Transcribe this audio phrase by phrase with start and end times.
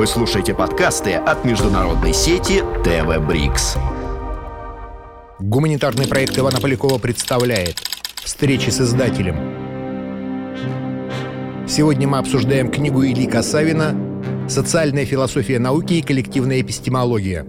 [0.00, 3.76] Вы слушаете подкасты от международной сети ТВ Брикс.
[5.38, 7.74] Гуманитарный проект Ивана Полякова представляет
[8.14, 9.36] «Встречи с издателем».
[11.68, 13.94] Сегодня мы обсуждаем книгу Ильи Касавина
[14.48, 17.44] «Социальная философия науки и коллективная эпистемология».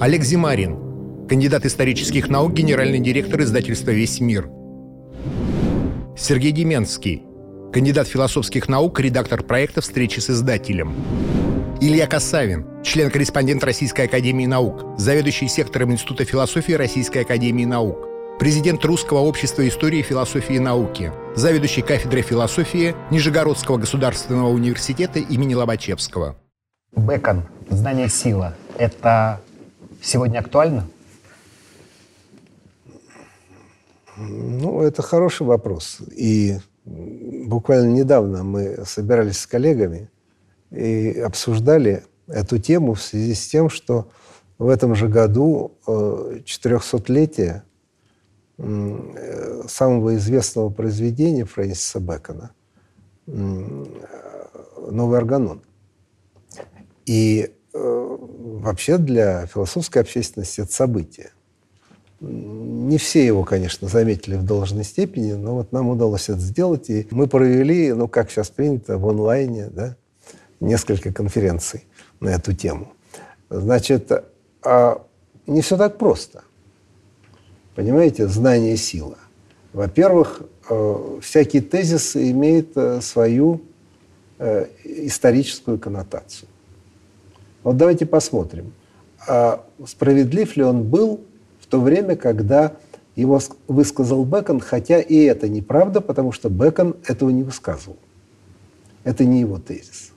[0.00, 4.48] Олег Зимарин, кандидат исторических наук, генеральный директор издательства «Весь мир».
[6.16, 7.25] Сергей Деменский,
[7.72, 10.94] кандидат философских наук, редактор проекта «Встречи с издателем».
[11.80, 19.18] Илья Касавин, член-корреспондент Российской Академии Наук, заведующий сектором Института философии Российской Академии Наук, президент Русского
[19.18, 26.36] общества истории, философии и науки, заведующий кафедрой философии Нижегородского государственного университета имени Лобачевского.
[26.96, 29.42] Бекон, знание сила, это
[30.00, 30.88] сегодня актуально?
[34.16, 35.98] Ну, это хороший вопрос.
[36.16, 40.10] И буквально недавно мы собирались с коллегами
[40.70, 44.08] и обсуждали эту тему в связи с тем, что
[44.58, 47.62] в этом же году 400-летие
[48.58, 52.52] э, самого известного произведения Фрэнсиса Бэкона
[53.26, 55.62] «Новый органон».
[57.04, 61.30] И э, вообще для философской общественности это событие.
[62.20, 66.88] Не все его, конечно, заметили в должной степени, но вот нам удалось это сделать.
[66.88, 69.96] И мы провели, ну, как сейчас принято, в онлайне, да,
[70.60, 71.84] несколько конференций
[72.20, 72.92] на эту тему.
[73.50, 74.10] Значит,
[74.64, 75.02] а
[75.46, 76.42] не все так просто.
[77.74, 79.18] Понимаете, знание– сила.
[79.74, 83.60] Во-первых, э, всякий тезис имеет э, свою
[84.38, 86.48] э, историческую коннотацию.
[87.62, 88.72] Вот давайте посмотрим,
[89.28, 91.20] а справедлив ли он был
[91.66, 92.72] в то время, когда
[93.16, 97.96] его высказал Бекон, хотя и это неправда, потому что Бекон этого не высказывал.
[99.04, 100.12] Это не его тезис.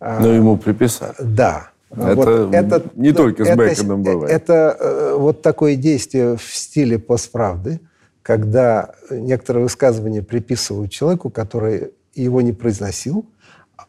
[0.00, 1.14] А, Но ему приписали.
[1.20, 1.70] Да.
[1.90, 4.30] Это, вот это не только с это, Беконом бывает.
[4.30, 7.80] Это э, вот такое действие в стиле постправды,
[8.22, 13.26] когда некоторые высказывания приписывают человеку, который его не произносил.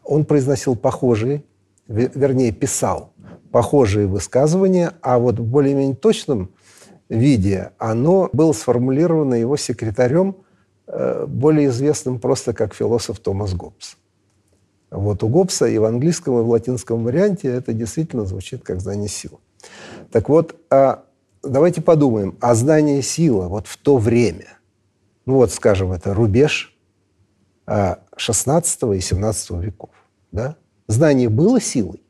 [0.04, 1.44] Он произносил похожие,
[1.86, 3.13] вернее, писал
[3.50, 6.50] похожие высказывания, а вот в более-менее точном
[7.08, 10.36] виде оно было сформулировано его секретарем,
[10.86, 13.96] э, более известным просто как философ Томас Гоббс.
[14.90, 19.08] Вот у Гоббса и в английском, и в латинском варианте это действительно звучит как знание
[19.08, 19.38] силы.
[20.12, 21.04] Так вот, а
[21.42, 24.58] давайте подумаем, а знание силы вот в то время,
[25.26, 26.76] ну вот, скажем, это рубеж
[27.66, 29.90] 16 а, и 17 веков,
[30.30, 30.56] да?
[30.86, 32.03] Знание было силой?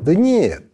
[0.00, 0.64] Да нет,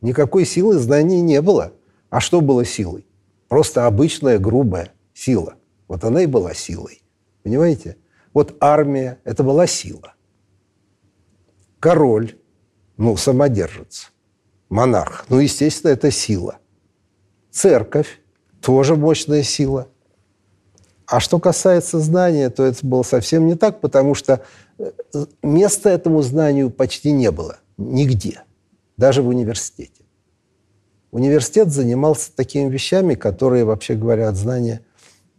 [0.00, 1.72] никакой силы знаний не было.
[2.10, 3.06] А что было силой?
[3.48, 5.54] Просто обычная грубая сила.
[5.88, 7.02] Вот она и была силой.
[7.42, 7.96] Понимаете?
[8.34, 10.14] Вот армия– это была сила.
[11.80, 12.36] Король,
[12.96, 14.12] ну, самодержец.
[14.68, 16.58] Монарх, ну, естественно, это сила.
[17.50, 18.20] Церковь–
[18.60, 19.88] тоже мощная сила.
[21.06, 24.42] А что касается знания, то это было совсем не так, потому что
[24.78, 24.90] э,
[25.42, 27.58] места этому знанию почти не было.
[27.76, 28.42] Нигде
[28.96, 30.04] даже в университете.
[31.10, 34.82] Университет занимался такими вещами, которые, вообще говоря, от знания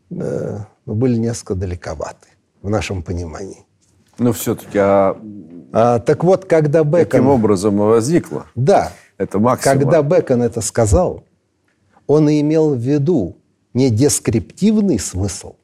[0.09, 2.27] э, ну, были несколько далековаты
[2.61, 3.65] в нашем понимании.
[4.17, 5.19] Но все-таки, а...
[5.71, 7.05] а так вот, когда Бекон...
[7.05, 8.47] Каким образом возникло?
[8.55, 8.91] Да.
[9.17, 9.79] Это максимум.
[9.79, 11.23] Когда Бекон это сказал,
[12.07, 13.37] он имел в виду
[13.73, 15.55] не дескриптивный смысл,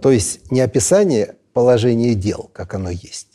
[0.00, 3.31] то есть не описание положения дел, как оно есть,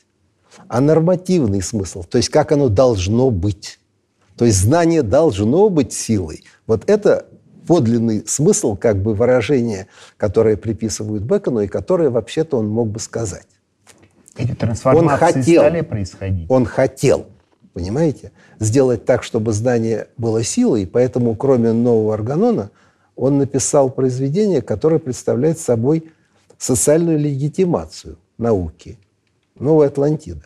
[0.68, 3.79] а нормативный смысл, то есть как оно должно быть.
[4.38, 6.44] То есть знание должно быть силой.
[6.68, 7.25] Вот это
[7.68, 13.47] подлинный смысл, как бы выражение, которое приписывают Бекону и которое вообще-то он мог бы сказать.
[14.38, 16.46] Эти трансформации он хотел, стали происходить.
[16.50, 17.25] Он хотел,
[17.73, 22.69] понимаете, сделать так, чтобы знание было силой, поэтому, кроме нового органона,
[23.16, 26.12] он написал произведение, которое представляет собой
[26.57, 28.99] социальную легитимацию науки.
[29.59, 30.46] Новая Атлантида.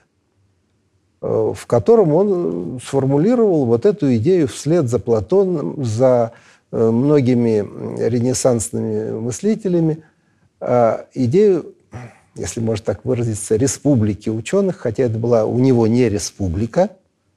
[1.24, 6.32] Э, в котором он сформулировал вот эту идею вслед за Платоном, за
[6.72, 7.60] э, многими
[8.08, 10.04] ренессансными мыслителями,
[10.60, 11.76] а идею,
[12.36, 16.90] если можно так выразиться, республики ученых, хотя это была у него не республика,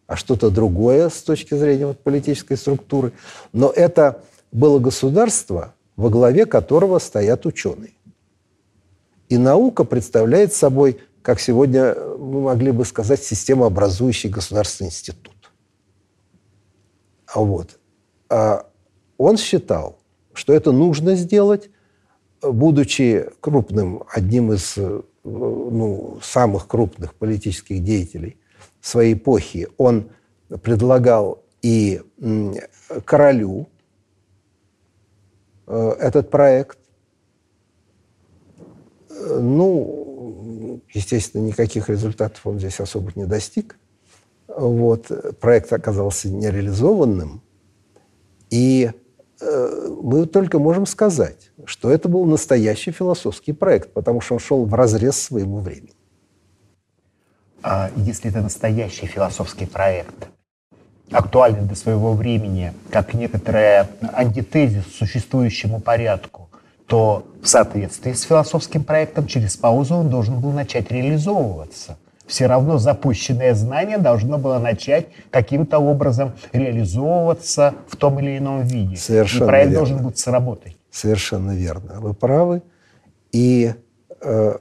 [0.07, 3.13] а что-то другое с точки зрения вот политической структуры,
[3.53, 7.93] но это было государство, во главе которого стоят ученые.
[9.29, 15.51] И наука представляет собой как сегодня мы могли бы сказать, системообразующий государственный институт.
[17.27, 17.81] А вот.
[18.29, 18.67] А
[19.17, 19.99] он считал,
[20.35, 21.71] что это нужно сделать,
[22.43, 24.77] будучи крупным, одним из
[25.25, 28.37] ну, самых крупных политических деятелей
[28.83, 30.11] своей эпохи, он
[30.63, 32.03] предлагал и
[33.07, 33.67] королю
[35.67, 36.79] э, этот проект.
[39.09, 40.04] Э, ну,
[40.93, 43.77] естественно, никаких результатов он здесь особо не достиг.
[44.49, 45.11] Вот.
[45.41, 47.43] Проект оказался нереализованным.
[48.51, 48.91] И
[49.41, 54.65] э, мы только можем сказать, что это был настоящий философский проект, потому что он шел
[54.65, 55.93] в разрез своему времени.
[57.63, 60.29] А если это настоящий философский проект,
[61.11, 66.51] актуальный для своего времени, как некоторая антитезис существующему порядку,
[66.87, 71.97] то в соответствии с философским проектом через паузу он должен был начать реализовываться
[72.27, 78.97] все равно запущенное знание должно было начать каким-то образом реализовываться в том или ином виде.
[78.97, 79.87] Совершенно И проект верно.
[79.87, 80.77] должен быть сработать.
[80.91, 82.01] Совершенно верно.
[82.01, 82.63] Вы правы.
[83.33, 83.75] И
[84.23, 84.57] э,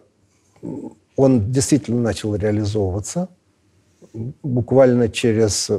[1.16, 3.30] он действительно начал реализовываться
[4.42, 5.72] буквально через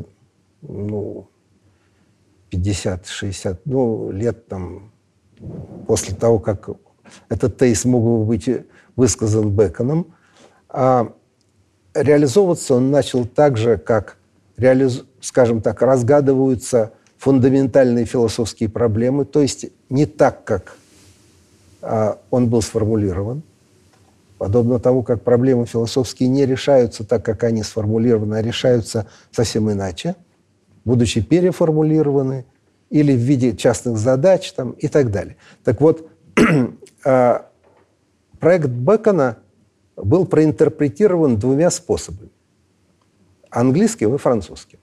[0.63, 1.29] ну,
[2.51, 4.93] 50-60 ну, лет там,
[5.87, 6.69] после того, как
[7.29, 8.49] этот тейс мог быть
[8.97, 10.15] высказан Беконом.
[10.69, 11.13] А
[11.95, 14.17] реализовываться он начал так же, как,
[14.57, 15.05] реализ...
[15.21, 20.77] скажем так, разгадываются фундаментальные философские проблемы, то есть не так, как
[21.81, 23.43] а, он был сформулирован,
[24.39, 30.17] подобно тому, как проблемы философские не решаются так, как они сформулированы, а решаются совсем иначе,
[30.85, 32.45] будучи переформулированы
[32.95, 35.37] или в виде частных задач там, и так далее.
[35.65, 36.09] Так вот,
[37.05, 37.51] а,
[38.39, 39.39] проект Бекона
[39.97, 42.31] был проинтерпретирован двумя способами.
[43.51, 44.79] Английским и французским.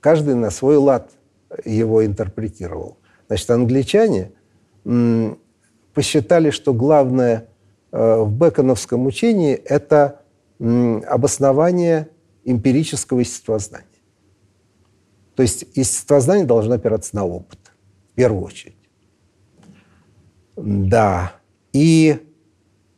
[0.00, 1.10] Каждый на свой лад
[1.64, 2.98] его интерпретировал.
[3.28, 4.32] Значит, англичане
[5.94, 7.48] посчитали, что главное
[7.92, 10.20] э, в беконовском учении– это
[10.58, 12.10] обоснование
[12.44, 13.86] эмпирического естествознания.
[15.38, 17.60] То есть естествознание должно опираться на опыт,
[18.10, 18.74] в первую очередь.
[20.56, 21.30] Да.
[21.72, 22.18] И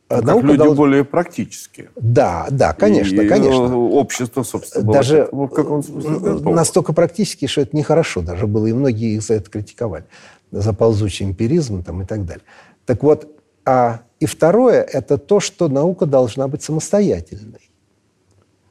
[0.09, 0.75] ну, как люди долж...
[0.75, 1.91] более практические.
[1.95, 3.67] Да, да, конечно, и, конечно.
[3.67, 8.65] И общество, собственно, было даже в каком смысле настолько практически, что это нехорошо даже было,
[8.65, 10.05] и многие их за это критиковали,
[10.49, 12.43] за ползучий эмпиризм там, и так далее.
[12.87, 17.69] Так вот, а, и второе, это то, что наука должна быть самостоятельной.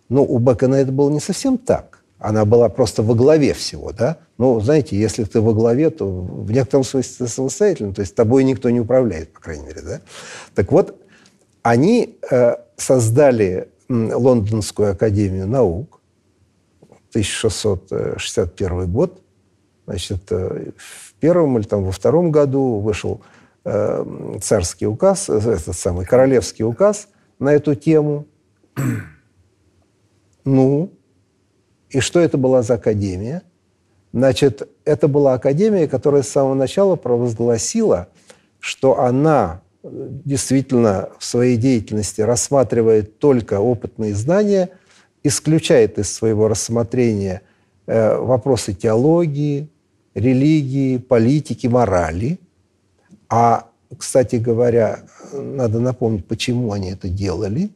[0.08, 1.89] Но у Бекона это было не совсем так.
[2.20, 4.18] Она была просто во главе всего, да?
[4.36, 8.44] Ну, знаете, если ты во главе, то в некотором смысле ты самостоятельный, то есть тобой
[8.44, 10.00] никто не управляет, по крайней мере, да?
[10.54, 11.00] Так вот,
[11.62, 16.00] они э, создали Лондонскую академию наук,
[17.08, 19.22] 1661 год.
[19.86, 23.22] Значит, э, в первом или там во втором году вышел
[23.64, 27.08] э, царский указ, этот самый королевский указ
[27.38, 28.26] на эту тему.
[30.42, 30.90] Ну,
[31.90, 33.42] и что это была за академия?
[34.12, 38.08] Значит, это была академия, которая с самого начала провозгласила,
[38.58, 44.70] что она действительно в своей деятельности рассматривает только опытные знания,
[45.22, 47.42] исключает из своего рассмотрения
[47.86, 49.68] э, вопросы теологии,
[50.14, 52.40] религии, политики, морали.
[53.28, 55.00] А, кстати говоря,
[55.32, 57.70] надо напомнить, почему они это делали.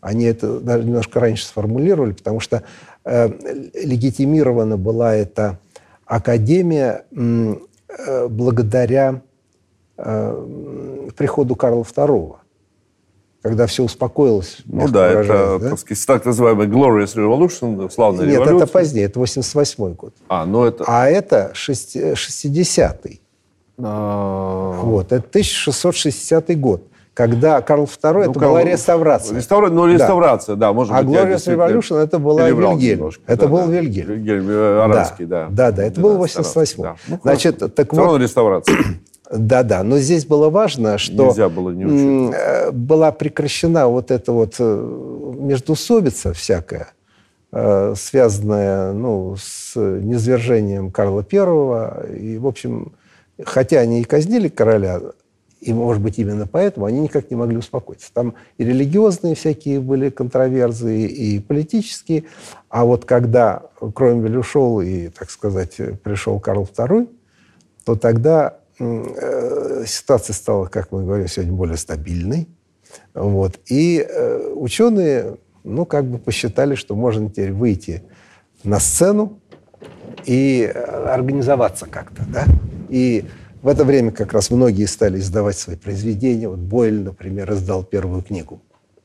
[0.00, 2.62] Они это даже немножко раньше сформулировали, потому что э,
[3.04, 5.58] легитимирована была эта
[6.04, 9.22] академия э, благодаря
[9.96, 12.36] э, приходу Карла II,
[13.42, 14.58] когда все успокоилось.
[14.64, 15.76] Ну да, это да?
[15.76, 18.54] сказать, так называемый Glorious Revolution, славная Нет, революция.
[18.54, 20.14] Нет, это позднее, это 88 год.
[20.28, 20.84] А, ну это...
[20.86, 23.20] А это 60-й.
[23.78, 24.80] А...
[24.82, 28.52] Вот, это 1660 год когда Карл II, ну, это Карл...
[28.52, 29.36] была реставрация.
[29.36, 29.68] Реставра...
[29.68, 31.16] Ну, реставрация, да, да может а быть.
[31.16, 33.10] А Glorious Revolution это была Вильгельм.
[33.26, 33.72] Это да, был да.
[33.72, 34.06] Вильгельм.
[34.06, 35.48] Вильгельм э, Аранский, да.
[35.50, 36.96] Да, да, да это да, был 88 да.
[37.08, 38.20] Ну, Значит, так Все вот...
[38.20, 38.76] реставрация.
[39.32, 44.56] Да-да, но здесь было важно, что Нельзя было не э, была прекращена вот эта вот
[44.58, 46.88] э, междусобица всякая,
[47.52, 52.16] связанная ну, с низвержением Карла I.
[52.16, 52.92] И, в общем,
[53.44, 55.00] хотя они и казнили короля,
[55.60, 58.12] и, может быть, именно поэтому они никак не могли успокоиться.
[58.12, 62.24] Там и религиозные всякие были контроверзии, и политические.
[62.68, 63.62] А вот когда
[63.94, 67.08] Кромвель ушел и, так сказать, пришел Карл II,
[67.84, 72.48] то тогда Э, ситуация стала, как мы говорим сегодня, более стабильной.
[73.12, 73.60] Вот.
[73.66, 78.02] И э, ученые, ну, как бы посчитали, что можно теперь выйти
[78.64, 79.38] на сцену
[80.24, 80.80] и э,
[81.12, 82.46] организоваться как-то, да,
[82.88, 83.26] и
[83.62, 86.48] В это время как раз многие стали издавать свои произведения.
[86.48, 88.62] Вот Бойль, например, издал первую книгу.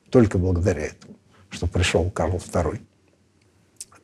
[0.10, 1.16] Только благодаря этому,
[1.50, 2.80] что пришел Карл II.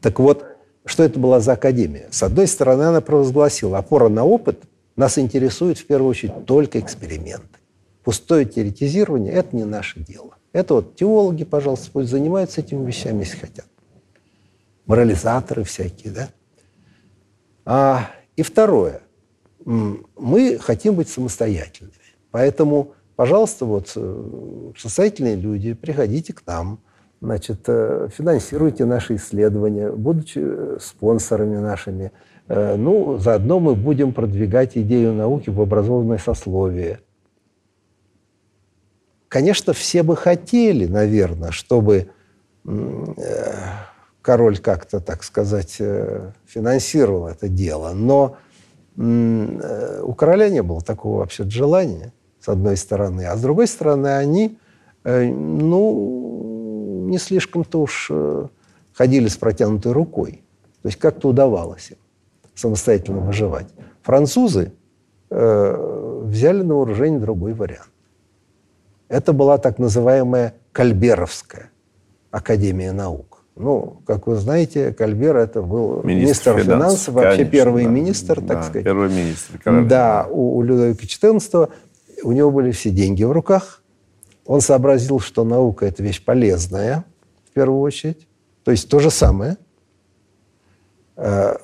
[0.02, 0.46] Так вот,
[0.86, 2.08] что это была за академия?
[2.12, 4.64] С одной стороны, она провозгласила, опора на опыт
[4.98, 7.60] нас интересует в первую очередь только эксперименты.
[8.04, 10.36] Пустое теоретизирование– это не наше дело.
[10.52, 13.68] Это вот теологи, пожалуйста, пусть занимаются этими вещами, если хотят.
[14.86, 16.30] Морализаторы всякие, да?
[17.64, 19.02] А, и второе.
[19.66, 21.94] Мы хотим быть самостоятельными.
[22.32, 26.80] Поэтому, пожалуйста, вот э, состоятельные люди, приходите к нам–
[27.22, 32.12] значит, э, финансируйте наши исследования, будучи э, спонсорами нашими.
[32.48, 37.00] Ну, заодно мы будем продвигать идею науки в образованное сословие.
[39.30, 42.10] Конечно, все бы хотели, наверное, чтобы
[44.22, 45.78] король как-то, так сказать,
[46.46, 48.36] финансировал это дело, но
[49.02, 54.58] у короля не было такого вообще желания, с одной стороны, а с другой стороны, они,
[55.04, 58.48] ну, не слишком-то уж э,
[58.94, 60.44] ходили с протянутой рукой.
[60.82, 61.98] То есть как-то удавалось им
[62.56, 63.68] самостоятельно выживать.
[64.02, 64.74] Французы
[65.30, 67.90] э, взяли на вооружение другой вариант.
[69.10, 71.70] Это была так называемая Кальберовская
[72.32, 73.31] академия наук.
[73.56, 78.36] Ну, как вы знаете, Кальбер это был министр, министр финансов, вообще конечно, первый да, министр,
[78.36, 78.84] так да, сказать.
[78.84, 79.60] Первый министр.
[79.60, 79.88] Короля.
[79.88, 81.70] Да, у, у Людовика XIV
[82.24, 83.84] у него были все деньги в руках,
[84.46, 87.06] он сообразил, что наука– это вещь полезная,
[87.50, 88.28] в первую очередь.
[88.64, 89.58] То есть то же самое.
[91.16, 91.56] Э,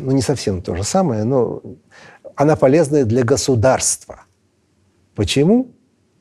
[0.00, 1.62] ну, не совсем то же самое, но
[2.36, 4.24] она полезная для государства.
[5.14, 5.68] Почему?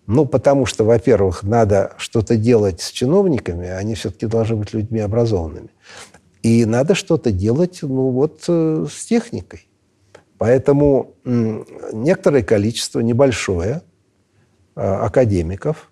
[0.05, 5.69] Ну, потому что, во-первых, надо что-то делать с чиновниками, они все-таки должны быть людьми образованными.
[6.41, 9.67] И надо что-то делать, ну, вот э, с техникой.
[10.37, 13.81] Поэтому некоторое количество, небольшое,
[14.75, 15.89] а, академиков,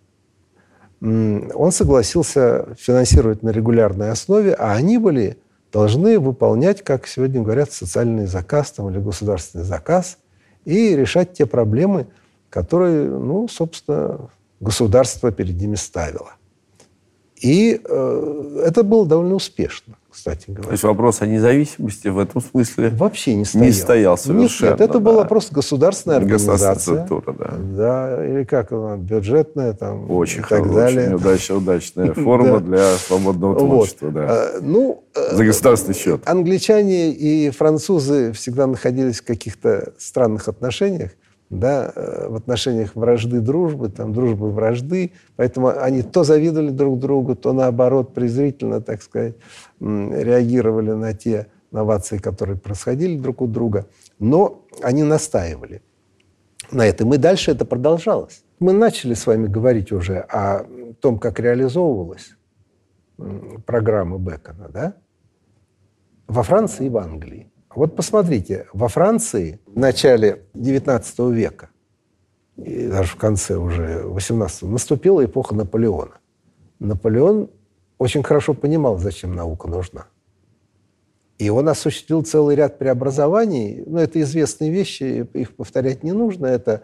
[0.99, 5.37] он согласился финансировать на регулярной основе, а они были
[5.71, 10.17] должны выполнять, как сегодня говорят, социальный заказ там, или государственный заказ
[10.65, 12.07] и решать те проблемы,
[12.51, 14.29] которые, ну, собственно,
[14.59, 16.33] государство перед ними ставило.
[17.37, 20.67] И э, это было довольно успешно кстати говоря.
[20.67, 23.65] То есть вопрос о независимости в этом смысле вообще не стоял.
[23.65, 24.69] Не стоял совершенно.
[24.71, 25.05] Нет, нет это да.
[25.05, 27.05] была просто государственная организация.
[27.05, 27.51] Структура, да.
[27.57, 28.27] да.
[28.27, 31.15] Или как она, бюджетная там очень и так хорошая, далее.
[31.15, 34.11] Удачная, удачная форма для свободного творчества.
[34.11, 34.27] Да.
[34.29, 36.21] А, ну, э, За государственный счет.
[36.25, 41.11] Англичане и французы всегда находились в каких-то странных отношениях
[41.51, 45.11] да, э, в отношениях вражды, дружбы, там, дружбы, вражды.
[45.35, 49.35] Поэтому они то завидовали друг другу, то наоборот презрительно, так сказать,
[49.79, 53.85] реагировали на те новации, которые происходили друг у друга.
[54.17, 55.81] Но они настаивали
[56.71, 57.13] на этом.
[57.13, 58.43] И дальше это продолжалось.
[58.59, 60.65] Мы начали с вами говорить уже о
[61.01, 62.35] том, как реализовывалась
[63.65, 64.93] программа Бекона, да?
[66.27, 67.51] Во Франции и в Англии.
[67.73, 71.69] Вот посмотрите, во Франции в начале XIX века,
[72.57, 76.19] и даже в конце уже XVIII, наступила эпоха Наполеона.
[76.79, 77.49] Наполеон
[77.97, 80.07] очень хорошо понимал, зачем наука нужна.
[81.37, 83.83] И он осуществил целый ряд преобразований.
[83.85, 86.45] Ну, это известные вещи, их повторять не нужно.
[86.45, 86.83] Это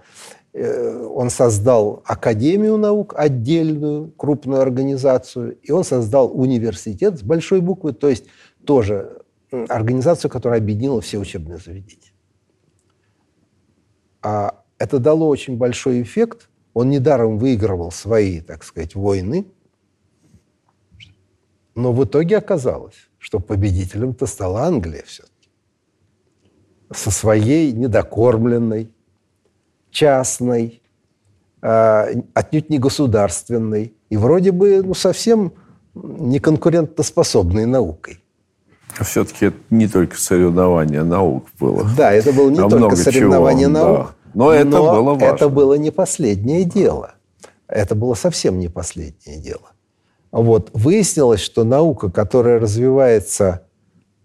[0.53, 7.93] э, он создал Академию наук, отдельную, крупную организацию, и он создал университет с большой буквы,
[7.93, 8.25] то есть
[8.65, 12.11] тоже организацию, которая объединила все учебные заведения.
[14.21, 16.49] А это дало очень большой эффект.
[16.73, 19.47] Он недаром выигрывал свои, так сказать, войны.
[21.75, 25.49] Но в итоге оказалось, что победителем-то стала Англия все-таки.
[26.91, 28.91] Со своей недокормленной,
[29.91, 30.81] частной,
[31.61, 35.53] э, отнюдь не государственной и вроде бы ну, совсем
[35.93, 38.23] не конкурентоспособной наукой.
[39.03, 41.87] Все-таки это не только соревнование наук было.
[41.95, 43.97] Да, это было не а только соревнование чего, наук.
[43.97, 44.31] Да.
[44.33, 45.25] Но это но было важно.
[45.25, 47.15] это было не последнее дело.
[47.67, 49.71] Это было совсем не последнее дело.
[50.31, 50.69] Вот.
[50.73, 53.63] Выяснилось, что наука, которая развивается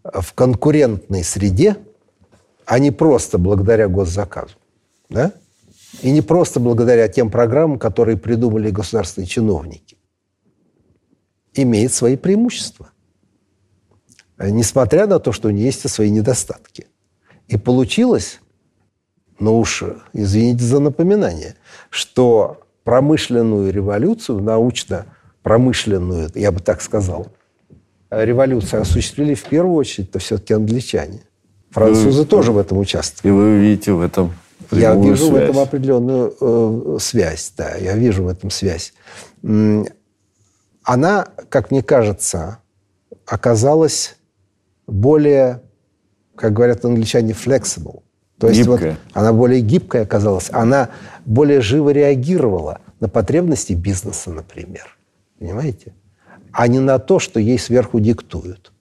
[0.05, 1.77] в конкурентной среде,
[2.67, 4.55] а не просто благодаря госзаказу,
[5.09, 5.33] да?
[6.01, 9.99] и не просто благодаря тем программам, которые придумали государственные чиновники,
[11.55, 12.91] имеет свои преимущества.
[14.43, 16.87] Э, несмотря на то, что у нее есть свои недостатки.
[17.47, 18.41] И получилось,
[19.39, 21.55] ну уж, извините за напоминание,
[21.91, 27.29] что промышленную революцию, научно-промышленную, я бы так сказал,
[28.11, 31.21] революцию осуществили в первую очередь-то все-таки англичане.
[31.71, 33.25] Французы тоже в этом участвуют.
[33.25, 34.35] И вы видите в этом
[34.73, 35.43] Я вижу в связь.
[35.45, 38.93] этом определенную э, связь, да, я вижу в этом связь.
[40.85, 42.59] Она, как мне кажется,
[43.25, 44.17] оказалась
[44.93, 45.63] более,
[46.37, 48.03] как говорят англичане, flexible.
[48.39, 48.99] То есть вот Гибкая.
[49.13, 50.91] она более гибкая оказалась, она
[51.25, 54.97] более живо реагировала на потребности бизнеса, например.
[55.39, 55.95] Понимаете?
[56.53, 58.73] А не на то, что ей сверху диктуют.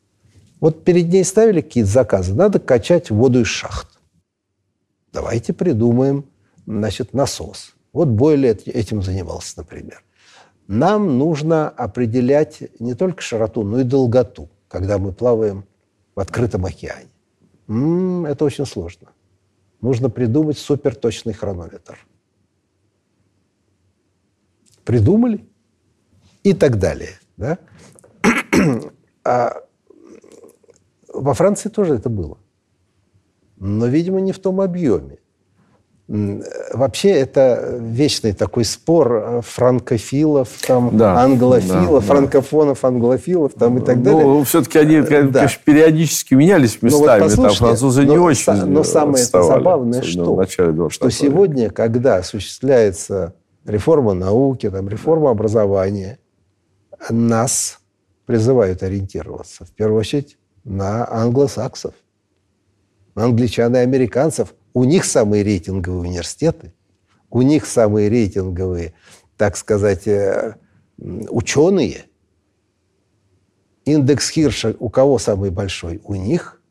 [0.60, 3.88] Вот перед ней ставили какие-то заказы, надо качать воду из шахт.
[5.14, 6.26] Давайте придумаем,
[6.66, 7.74] значит, насос.
[7.94, 10.04] Вот Бойль эт- этим занимался, например.
[10.68, 15.66] Нам нужно определять не только широту, но и долготу, когда мы плаваем
[16.16, 17.10] в открытом океане.
[17.68, 19.10] М, это очень сложно.
[19.82, 21.98] Нужно придумать суперточный хронометр.
[24.84, 25.48] Придумали?
[26.44, 27.20] И так далее.
[27.38, 27.58] Да?
[29.24, 29.54] А
[31.14, 32.40] во Франции тоже это было
[33.62, 35.20] но, видимо, не в том объеме.
[36.14, 36.42] Э,
[36.74, 42.00] Вообще это вечный такой спор э, франкофилов, там, Да, англофилов, да, да.
[42.02, 44.24] франкофонов, англофилов там, и так далее.
[44.26, 45.48] Ну, все-таки они, Э, конечно, да.
[45.64, 47.36] периодически менялись Ну, вот местами.
[47.36, 51.70] Там французы не но очень са- Но самое забавное, что, в начале 20 что сегодня,
[51.70, 53.34] когда осуществляется
[53.66, 56.20] реформа науки, там, реформа образования,
[57.10, 57.80] нас
[58.26, 61.94] призывают ориентироваться, в первую очередь, на англосаксов,
[63.16, 64.54] на англичан и американцев.
[64.74, 66.74] У них самые рейтинговые университеты,
[67.30, 68.94] у них самые рейтинговые,
[69.38, 70.56] так сказать, э,
[70.98, 72.06] ученые.
[73.86, 76.02] Индекс Хирша у кого самый большой?
[76.04, 76.62] У них.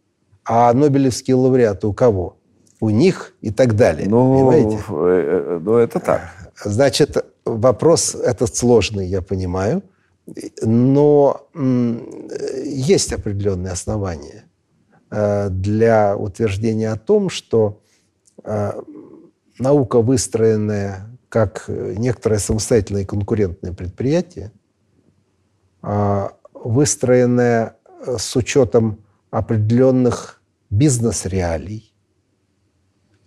[0.45, 2.37] А Нобелевские лауреаты у кого?
[2.81, 4.09] У них и так далее.
[4.09, 4.83] Ну, Понимаете?
[4.89, 6.21] э, э, ну, это так.
[6.65, 9.83] Значит, вопрос этот сложный, я понимаю,
[10.63, 11.49] но
[12.65, 14.45] есть определенные основания
[15.11, 17.81] для утверждения о том, что
[19.59, 24.53] наука, выстроенная как некоторое самостоятельное конкурентное предприятие,
[25.83, 27.77] а, выстроенная
[28.07, 28.99] с учетом
[29.31, 31.93] определенных бизнес-реалий,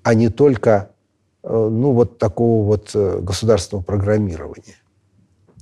[0.01, 0.91] а не только
[1.43, 4.75] э, ну, вот такого вот э, государственного программирования,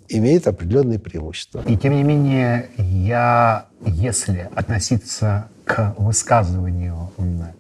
[0.08, 1.64] имеет определенные преимущества.
[1.68, 7.54] И тем не менее, я, если относиться к высказыванию а,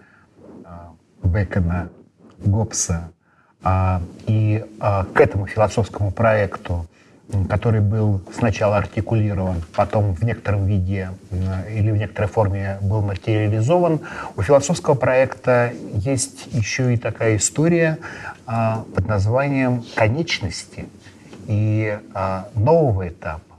[1.23, 1.89] Бекона,
[2.39, 3.11] Гоббса
[3.63, 6.87] а, и а, к этому философскому проекту,
[7.49, 11.11] который был сначала артикулирован, потом в некотором виде
[11.69, 14.01] или в некоторой форме был материализован,
[14.35, 17.99] у философского проекта есть еще и такая история
[18.45, 20.87] а, под названием конечности
[21.47, 21.99] и
[22.55, 23.51] нового этапа.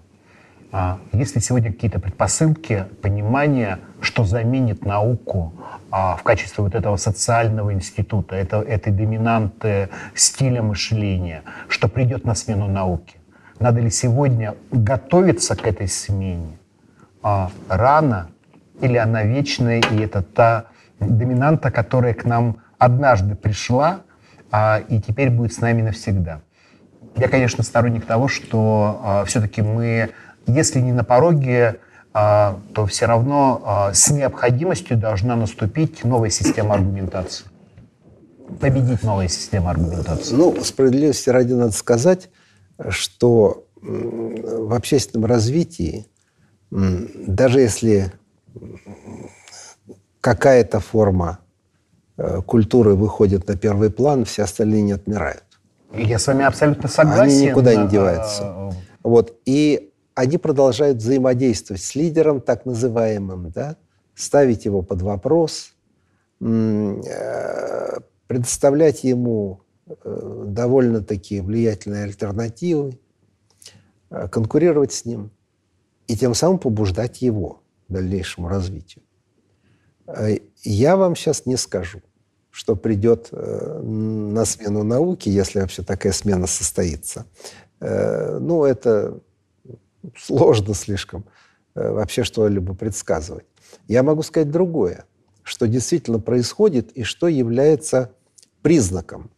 [0.75, 5.55] А, Есть ли сегодня какие-то предпосылки, понимания, что заменит науку
[5.91, 12.35] а, в качестве вот этого социального института, это, этой доминанты стиля мышления, что придет на
[12.35, 13.17] смену науке?
[13.61, 16.59] Надо ли сегодня готовиться к этой смене?
[17.23, 18.31] А, рано
[18.81, 20.67] или она вечная, и это та
[20.99, 24.01] доминанта, которая к нам однажды пришла,
[24.51, 26.41] а, и теперь будет с нами навсегда?
[27.15, 30.11] Я, конечно, сторонник того, что все-таки мы,
[30.47, 36.75] если не на пороге, а, то все равно а, с необходимостью должна наступить новая система
[36.75, 37.47] аргументации.
[38.61, 40.35] Победить новая система аргументации.
[40.35, 42.29] Ну, справедливости ради надо сказать,
[42.91, 46.07] что в общественном развитии,
[46.71, 48.13] даже если
[50.21, 51.39] какая-то форма
[52.17, 55.45] э, культуры выходит на первый план, все остальные не отмирают.
[55.95, 57.23] Я с вами абсолютно согласен.
[57.23, 58.73] Они никуда не А, деваются.
[59.03, 59.37] Вот.
[59.45, 63.77] И они продолжают взаимодействовать с лидером, так называемым, да,
[64.15, 65.75] ставить его под вопрос,
[66.41, 72.99] э, предоставлять ему э, довольно-таки влиятельные альтернативы,
[74.11, 75.31] э, конкурировать с ним
[76.07, 79.03] и тем самым побуждать его к дальнейшему развитию.
[80.63, 82.03] Я вам сейчас не скажу,
[82.51, 87.25] что придет на смену науки, если вообще такая смена состоится.
[87.81, 89.21] Ну, это
[90.17, 91.25] сложно слишком
[91.75, 93.47] э, вообще что-либо предсказывать.
[93.89, 95.05] Я могу сказать другое,
[95.43, 98.13] что действительно происходит и что является
[98.63, 99.31] признаком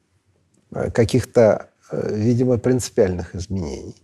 [0.73, 3.97] э, каких-то, э, видимо, принципиальных изменений.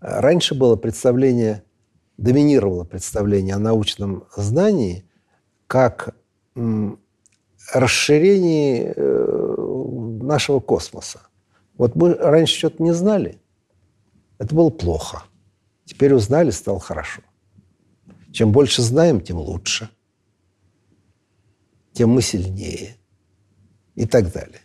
[0.00, 1.62] Раньше было представление,
[2.16, 5.04] доминировало представление о научном знании
[5.66, 6.14] как
[7.72, 8.94] расширении
[10.22, 11.22] нашего космоса.
[11.76, 13.40] Вот мы раньше что-то не знали,
[14.38, 15.22] это было плохо.
[15.84, 17.22] Теперь узнали, стало хорошо.
[18.32, 19.88] Чем больше знаем, тем лучше.
[21.92, 22.96] тем мы сильнее.
[23.94, 24.60] И так далее.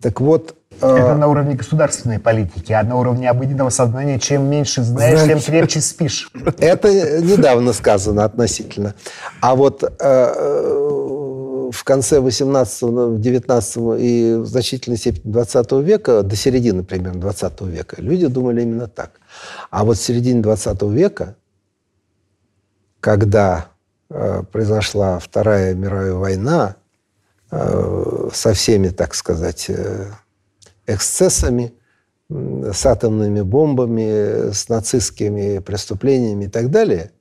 [0.00, 0.56] Так вот...
[0.78, 1.14] Это э...
[1.14, 5.80] на уровне государственной политики, а на уровне обыденного сознания, чем меньше знаешь, Значит, тем крепче
[5.80, 6.30] спишь.
[6.58, 8.94] Это недавно сказано относительно.
[9.40, 9.88] А вот э,
[11.70, 17.96] в конце 18 19 и в значительной степени 20 века, до середины примерно 20 века,
[18.00, 19.20] люди думали именно так.
[19.70, 21.36] А вот в середине 20 века,
[23.00, 23.68] когда
[24.10, 26.76] э, произошла Вторая мировая война,
[27.50, 30.10] э, со всеми, так сказать, э,
[30.86, 31.72] эксцессами,
[32.28, 37.12] с атомными бомбами, с нацистскими преступлениями и так далее.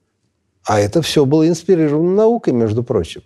[0.63, 3.21] А это все было инспирировано наукой, между прочим.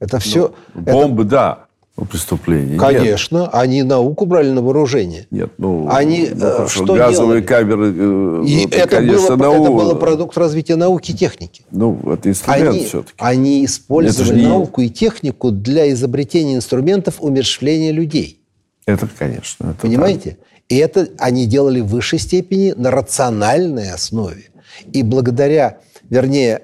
[0.00, 0.52] Это все...
[0.74, 1.30] Ну, бомбы, это...
[1.30, 1.66] да.
[1.96, 2.78] Ну, преступления.
[2.78, 3.50] Конечно, нет.
[3.52, 5.26] они науку брали на вооружение.
[5.30, 7.64] Нет, ну, они ну, э, что газовые делали?
[7.64, 7.94] камеры.
[7.94, 9.62] Э, и это, это, конечно, было, нау...
[9.62, 11.62] это было продукт развития науки и техники.
[11.70, 13.14] Ну, это инструмент они, все-таки.
[13.18, 18.40] Они использовали науку и технику для изобретения инструментов умерщвления людей.
[18.86, 19.70] Это, конечно.
[19.70, 20.30] Это Понимаете?
[20.30, 20.38] Так.
[20.70, 24.44] И это они делали в высшей степени на рациональной основе.
[24.92, 26.62] И благодаря, вернее,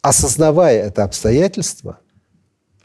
[0.00, 1.98] осознавая это обстоятельство,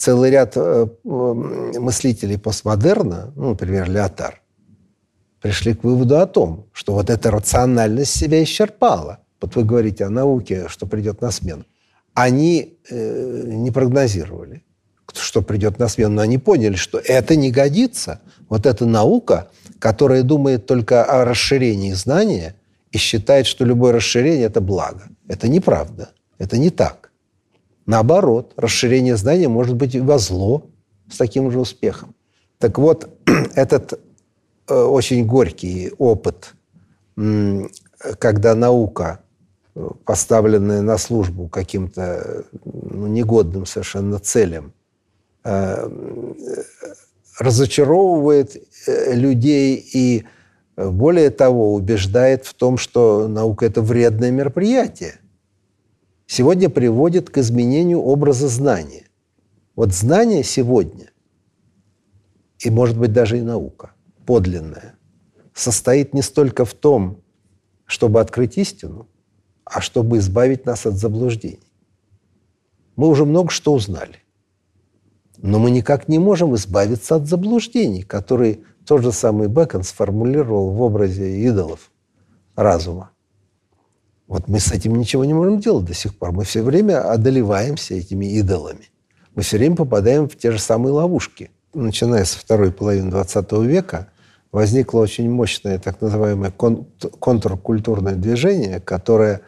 [0.03, 4.41] целый ряд э, мыслителей постмодерна, ну, например, Леотар,
[5.41, 9.19] пришли к выводу о том, что вот эта рациональность себя исчерпала.
[9.41, 11.63] Вот вы говорите о науке, что придет на смену.
[12.13, 14.63] Они э, не прогнозировали,
[15.13, 18.19] что придет на смену, но они поняли, что это не годится.
[18.49, 19.47] Вот эта наука,
[19.79, 22.55] которая думает только о расширении знания
[22.91, 25.03] и считает, что любое расширение– это благо.
[25.29, 26.09] Это неправда.
[26.39, 27.02] Это не так.
[27.85, 30.69] Наоборот, расширение знаний может быть и во зло
[31.11, 32.15] с таким же успехом.
[32.57, 33.09] Так вот,
[33.55, 33.99] этот
[34.69, 36.53] э, очень горький опыт,
[38.19, 39.19] когда наука,
[39.75, 44.73] э, поставленная на службу каким-то ну, негодным совершенно целям,
[45.43, 45.89] э,
[47.37, 48.55] разочаровывает
[48.87, 50.23] людей и,
[50.77, 55.15] более того, убеждает в том, что наука– это вредное мероприятие
[56.33, 59.05] сегодня приводит к изменению образа знания.
[59.75, 61.11] Вот знание сегодня,
[62.57, 63.91] и, может быть, даже и наука,
[64.25, 64.95] подлинная,
[65.53, 67.19] состоит не столько в том,
[67.85, 69.07] чтобы открыть истину,
[69.63, 71.71] а чтобы избавить нас от заблуждений.
[72.95, 74.17] Мы уже много что узнали.
[75.37, 80.81] Но мы никак не можем избавиться от заблуждений, которые тот же самый Бекон сформулировал в
[80.81, 81.91] образе идолов
[82.55, 83.12] разума.
[84.33, 86.31] Вот мы с этим ничего не можем делать до сих пор.
[86.31, 88.89] Мы все время одолеваемся этими идолами.
[89.35, 91.51] Мы все время попадаем в те же самые ловушки.
[91.75, 94.07] Начиная со второй половины 20 века
[94.51, 96.87] возникло очень мощное так называемое кон-
[97.19, 99.41] контркультурное движение, которое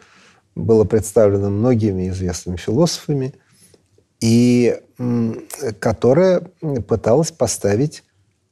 [0.54, 3.34] было представлено многими известными философами
[4.21, 4.80] и
[5.80, 6.41] которое
[6.88, 8.04] пыталось поставить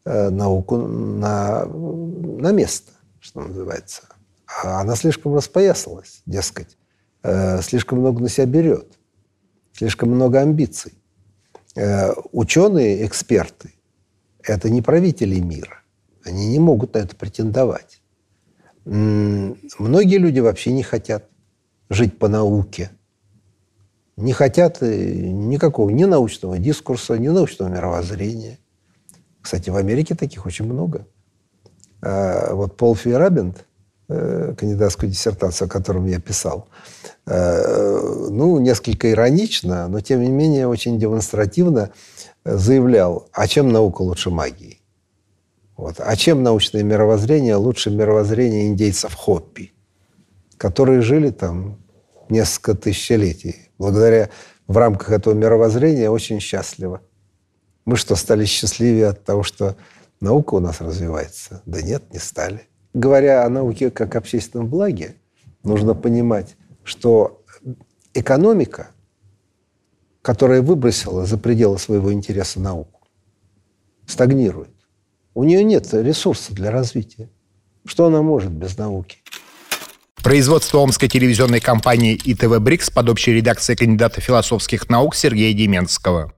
[0.03, 4.12] э, науку на, на место, что называется.
[4.61, 6.77] А она слишком распоясалась, дескать,
[7.23, 8.99] э, слишком много на себя берет,
[9.71, 10.93] слишком много амбиций.
[11.75, 13.73] Э, ученые, эксперты–
[14.43, 15.81] это не правители мира.
[16.23, 18.01] Они не могут на это претендовать.
[18.85, 21.29] Многие люди вообще не хотят
[21.89, 22.91] жить по науке.
[24.17, 28.59] Не хотят э, никакого ни научного дискурса, ни научного мировоззрения.
[29.41, 31.07] Кстати, в Америке таких очень много.
[32.01, 33.53] Вот Пол Э,
[34.07, 36.67] кандидатскую диссертацию, о котором я писал.
[37.25, 41.91] Э, ну, несколько иронично, но тем не менее очень демонстративно
[42.43, 44.81] заявлял, а чем наука лучше магии?
[45.77, 45.95] Вот.
[45.99, 49.73] А чем научное мировоззрение лучше мировоззрения индейцев Хоппи,
[50.57, 51.77] которые жили там
[52.29, 53.69] несколько тысячелетий.
[53.77, 54.29] Благодаря
[54.67, 57.01] в рамках этого мировоззрения очень счастливо.
[57.85, 59.75] Мы что, стали счастливее от того, что
[60.21, 61.61] наука у нас развивается?
[61.65, 65.15] Да нет, не стали говоря о науке как общественном благе,
[65.63, 67.43] нужно понимать, что
[68.13, 68.91] экономика,
[70.21, 73.01] которая выбросила за пределы своего интереса науку,
[74.05, 74.69] стагнирует.
[75.33, 77.29] У нее нет ресурсов для развития.
[77.85, 79.17] Что она может без науки?
[80.23, 86.33] Производство омской телевизионной компании ИТВ «Брикс» под общей редакцией кандидата философских наук Сергея Деменского.